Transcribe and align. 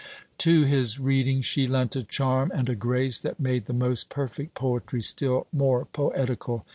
To 0.39 0.63
his 0.63 0.99
reading 0.99 1.41
she 1.41 1.67
lent 1.67 1.95
a 1.95 2.03
charm 2.03 2.51
and 2.55 2.67
a 2.69 2.73
grace 2.75 3.19
that 3.19 3.39
made 3.39 3.65
the 3.67 3.71
most 3.73 4.09
perfect 4.09 4.55
poetry 4.55 5.03
still 5.03 5.45
more 5.53 5.85
poetical. 5.93 6.65